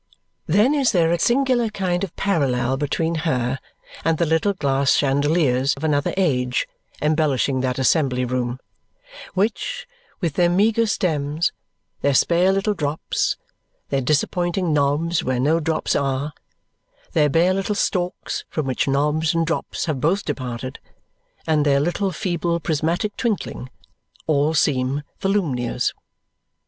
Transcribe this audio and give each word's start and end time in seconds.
Then 0.47 0.73
is 0.73 0.93
there 0.93 1.11
a 1.11 1.19
singular 1.19 1.69
kind 1.69 2.03
of 2.03 2.15
parallel 2.15 2.75
between 2.75 3.13
her 3.21 3.59
and 4.03 4.17
the 4.17 4.25
little 4.25 4.53
glass 4.53 4.95
chandeliers 4.95 5.75
of 5.75 5.83
another 5.83 6.11
age 6.17 6.67
embellishing 7.03 7.61
that 7.61 7.77
assembly 7.77 8.25
room, 8.25 8.59
which, 9.35 9.85
with 10.19 10.33
their 10.33 10.49
meagre 10.49 10.87
stems, 10.87 11.51
their 12.01 12.15
spare 12.15 12.51
little 12.51 12.73
drops, 12.73 13.37
their 13.89 14.01
disappointing 14.01 14.73
knobs 14.73 15.23
where 15.23 15.39
no 15.39 15.59
drops 15.59 15.95
are, 15.95 16.33
their 17.11 17.29
bare 17.29 17.53
little 17.53 17.75
stalks 17.75 18.43
from 18.49 18.65
which 18.65 18.87
knobs 18.87 19.35
and 19.35 19.45
drops 19.45 19.85
have 19.85 20.01
both 20.01 20.25
departed, 20.25 20.79
and 21.45 21.63
their 21.63 21.79
little 21.79 22.11
feeble 22.11 22.59
prismatic 22.59 23.15
twinkling, 23.17 23.69
all 24.25 24.55
seem 24.55 25.03
Volumnias. 25.19 25.93